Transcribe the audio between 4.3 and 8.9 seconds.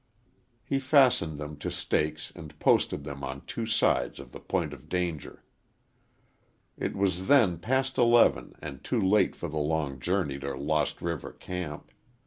the point of danger. It was then past eleven and